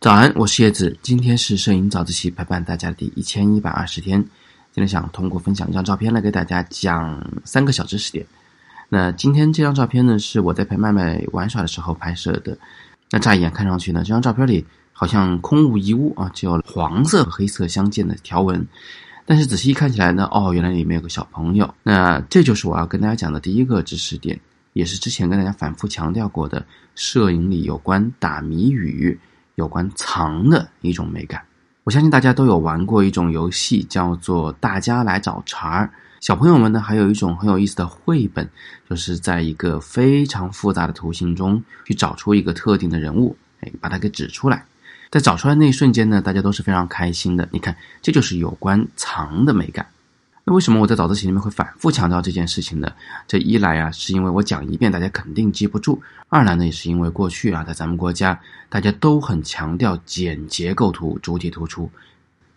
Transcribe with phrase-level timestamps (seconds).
[0.00, 0.96] 早安，我是叶子。
[1.02, 4.20] 今天是摄影早自习陪伴大家的第一千一百二十天。
[4.72, 8.24] 今天想通过分享一张照片来给大家讲三个小知识点。
[8.88, 12.56] 那今天这张照片呢，是我在陪麦麦玩耍的时候拍摄的。
[13.10, 18.66] 那乍一眼看上去呢，这张照片里好像空无一物啊，只有黄色和黑色相间的条纹。
[19.26, 21.74] 但是仔细一看起来呢，哦，原来里面有个小朋友。
[21.82, 24.40] 那这就是我要跟大家讲的第一个知识点，
[24.78, 29.18] 也是之前跟大家反复强调过的，摄影里有关打谜语。
[29.56, 31.42] 有关藏的一种美感，
[31.82, 35.90] 我相信大家都有玩过一种游戏，叫做“大家来找茬儿”。
[36.22, 38.48] 小朋友们呢，还有一种很有意思的绘本，
[38.88, 44.64] 就是在一个非常复杂的图形中去找出一个特定的人物，哎，把它给指出来。
[45.10, 47.48] 在找出来那一瞬间呢，大家都是非常开心的。
[47.50, 49.84] 你看，这就是有关藏的美感。
[50.48, 52.90] 那为什么我在早自习里面会反复强调这件事情呢？
[53.26, 58.40] 这一来啊，是因为我讲一遍大家肯定记不住；二来呢，也是因为过去啊，在咱们国家
[58.70, 61.90] 大家都很强调简洁构图、主体突出。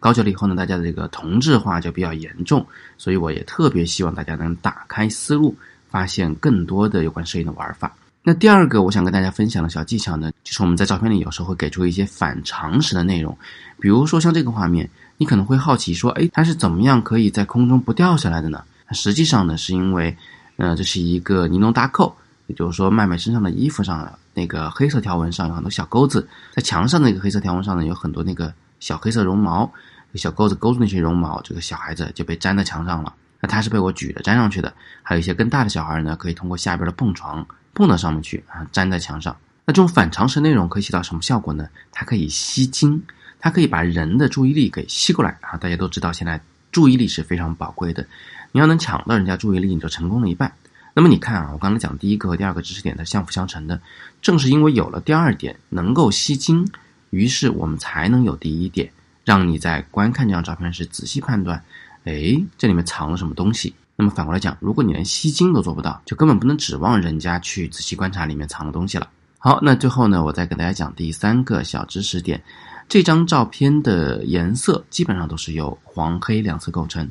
[0.00, 2.66] 高教了以后呢，大家的这个同质化就比较严重，
[2.98, 5.56] 所以我也特别希望大家能打开思路，
[5.88, 7.90] 发现更多的有关摄影的玩法。
[8.22, 13.34] 那第二个我想跟大家分享的小技巧呢，就是我们在照片里有时候会给出一些反常识的内容，
[13.80, 14.86] 比如说像这个画面。
[15.18, 18.64] 你可能会好奇说，哎，它是怎么样可以在空中不掉下来的呢？
[18.92, 20.16] 实际上呢，是因为，
[20.56, 22.16] 呃，这是一个尼龙搭扣，
[22.46, 29.70] 也就是说，麦麦身上的衣服上那个黑色条纹上有很多小钩子，在墙上那个黑色条纹上呢，有很多那个小黑色绒毛，
[30.14, 33.12] 小钩子勾住那些绒毛，这个小孩子就被粘在墙上了。
[33.40, 34.72] 那他是被我举着粘上去的，
[35.02, 37.44] 还有一些更大的小孩呢，可以通过下边的蹦床
[37.74, 39.36] 蹦到上面去啊，粘在墙上。
[39.66, 41.68] 那这种反常识内容可以起到什么效果呢？
[41.92, 43.02] 它可以吸睛。
[43.40, 45.56] 它可以把人的注意力给吸过来啊！
[45.56, 46.40] 大家都知道，现在
[46.72, 48.06] 注意力是非常宝贵的，
[48.52, 50.52] 你要能抢到人家注意力，你就成功了一半。
[50.94, 53.80] 那么你看啊，我刚才讲第一个和第二个知识点，它相辅相成的。
[54.20, 56.66] 正是因为有了第二点能够吸睛，
[57.10, 58.90] 于是我们才能有第一点，
[59.24, 61.62] 让你在观看这张照片时仔细判断，
[62.04, 63.72] 哎，这里面藏了什么东西。
[63.94, 69.08] 那么反过来讲，如果你连吸睛都做不到，就根本不能指望人家去仔细观察里面藏的东西了。
[69.38, 72.42] 好，那最后呢，我再给大家讲第三个小知识点。
[72.88, 77.06] 这张照片的颜色基本上都是由黄黑两色构成，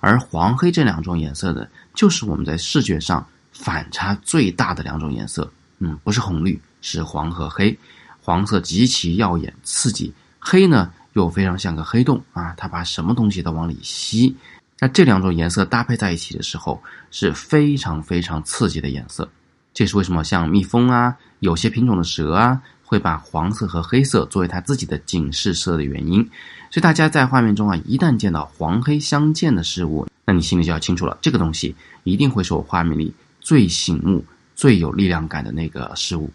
[0.00, 5.50] 而黄黑这两种颜色呢，就是我们在视觉上反差最大的两种颜色。
[5.80, 7.78] 嗯，不是红绿，是黄和黑。
[8.22, 14.34] 黄色极其耀眼刺激，黑呢又非常像个黑洞啊，它把什么东西都往里吸。
[14.80, 19.28] 那这两种颜色搭配在一起的时候，是非常非常刺激的颜色。
[19.74, 22.62] 这是为什么像蜜蜂啊，有些品种的蛇啊。
[22.88, 26.22] 会把黄色和黑色作为它自己的警示色的原因，
[26.70, 34.24] 所以大家在画面中啊，一旦见到黄黑相间的事物，那你心里就要清楚了，这个东西一定会是我画面里最醒目、
[34.56, 36.30] 最有力量感的那个事物。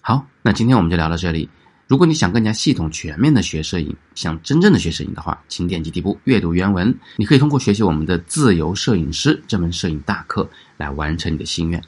[0.00, 1.48] 好，那今天我们就聊到这里。
[1.86, 11.80] 如果你想更加系统、全面的学摄影，想真正的学摄影的话，请点击底部阅读原文，你可以通过学习我们的自由摄影师这门摄影大课来完成你的心愿。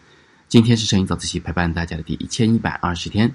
[0.49, 3.35] 今天是摄影早自习陪伴大家的第一千一百二十天。